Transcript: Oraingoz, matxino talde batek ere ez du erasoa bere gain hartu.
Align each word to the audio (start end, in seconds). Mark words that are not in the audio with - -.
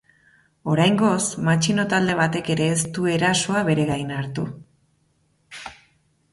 Oraingoz, 0.75 1.25
matxino 1.49 1.85
talde 1.91 2.15
batek 2.21 2.49
ere 2.55 2.71
ez 2.77 2.79
du 2.97 3.07
erasoa 3.17 3.63
bere 3.71 3.87
gain 3.93 4.17
hartu. 4.19 4.51